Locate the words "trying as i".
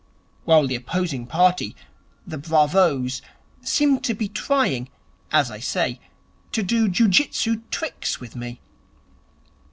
4.27-5.59